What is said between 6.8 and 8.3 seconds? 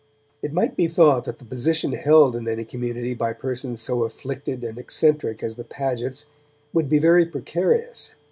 be very precarious.